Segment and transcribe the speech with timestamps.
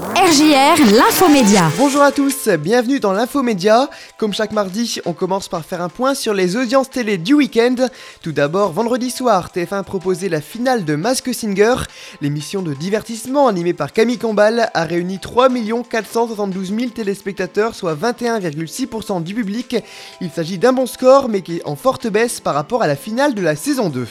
[0.00, 1.70] RJR, l'infomédia.
[1.76, 3.90] Bonjour à tous, bienvenue dans l'infomédia.
[4.16, 7.74] Comme chaque mardi, on commence par faire un point sur les audiences télé du week-end.
[8.22, 11.74] Tout d'abord, vendredi soir, TF1 proposait la finale de Mask Singer.
[12.22, 15.48] L'émission de divertissement animée par Camille Combal a réuni 3
[15.90, 19.76] 472 000 téléspectateurs, soit 21,6% du public.
[20.22, 22.96] Il s'agit d'un bon score, mais qui est en forte baisse par rapport à la
[22.96, 24.06] finale de la saison 2.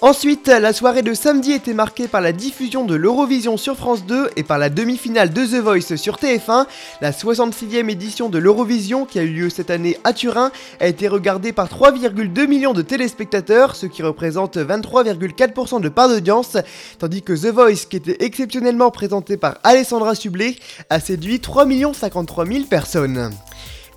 [0.00, 4.30] Ensuite, la soirée de samedi était marquée par la diffusion de l'Eurovision sur France 2
[4.36, 6.66] et par la demi-finale de The Voice sur TF1.
[7.00, 11.08] La 66e édition de l'Eurovision, qui a eu lieu cette année à Turin, a été
[11.08, 16.56] regardée par 3,2 millions de téléspectateurs, ce qui représente 23,4% de part d'audience,
[17.00, 20.54] tandis que The Voice, qui était exceptionnellement présenté par Alessandra Sublet,
[20.90, 23.32] a séduit 3 53 000 personnes.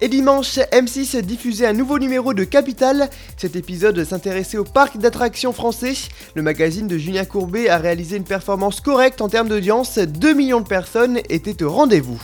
[0.04, 3.08] Et dimanche, M6 diffusait un nouveau numéro de Capital.
[3.38, 5.94] Cet épisode s'intéressait au parc d'attractions français.
[6.34, 10.00] Le magazine de Julien Courbet a réalisé une performance correcte en termes d'audience.
[10.00, 12.20] 2 millions de personnes étaient au rendez-vous.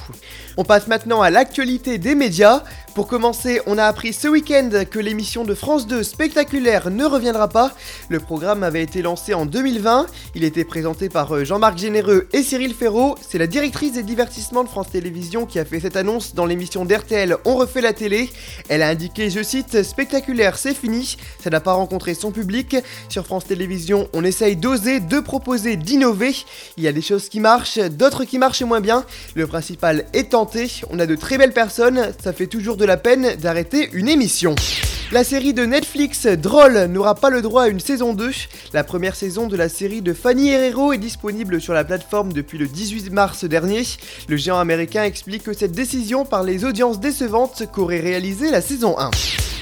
[0.58, 2.64] On passe maintenant à l'actualité des médias.
[2.96, 7.48] Pour commencer, on a appris ce week-end que l'émission de France 2 spectaculaire ne reviendra
[7.48, 7.74] pas.
[8.10, 10.08] Le programme avait été lancé en 2020.
[10.34, 13.14] Il était présenté par euh, Jean-Marc Généreux et Cyril Ferraud.
[13.22, 16.86] C'est la directrice des divertissements de France Télévisions qui a fait cette annonce dans l'émission
[16.86, 17.38] d'RTL
[17.68, 18.30] refait la télé.
[18.70, 21.18] Elle a indiqué, je cite, spectaculaire, c'est fini.
[21.44, 22.78] Ça n'a pas rencontré son public.
[23.10, 26.34] Sur France Télévisions, on essaye d'oser, de proposer, d'innover.
[26.78, 29.06] Il y a des choses qui marchent, d'autres qui marchent moins bien.
[29.36, 30.72] Le principal est tenté.
[30.90, 32.14] On a de très belles personnes.
[32.24, 34.56] Ça fait toujours de la peine d'arrêter une émission.
[35.14, 38.30] La série de Netflix Droll n'aura pas le droit à une saison 2.
[38.74, 42.58] La première saison de la série de Fanny Herrero est disponible sur la plateforme depuis
[42.58, 43.84] le 18 mars dernier.
[44.28, 49.00] Le géant américain explique que cette décision par les audiences décevantes qu'aurait réalisé la saison
[49.00, 49.12] 1.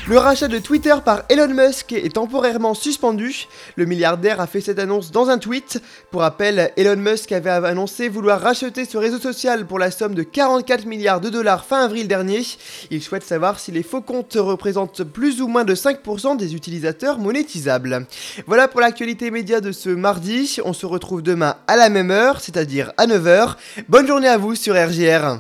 [0.08, 3.48] Le rachat de Twitter par Elon Musk est temporairement suspendu.
[3.76, 5.82] Le milliardaire a fait cette annonce dans un tweet.
[6.12, 10.22] Pour rappel, Elon Musk avait annoncé vouloir racheter ce réseau social pour la somme de
[10.22, 12.44] 44 milliards de dollars fin avril dernier.
[12.92, 17.18] Il souhaite savoir si les faux comptes représentent plus ou moins de 5% des utilisateurs
[17.18, 18.06] monétisables.
[18.46, 20.60] Voilà pour l'actualité média de ce mardi.
[20.66, 23.56] On se retrouve demain à la même heure, c'est-à-dire à 9h.
[23.90, 25.40] Bonne journée à vous sur RGR.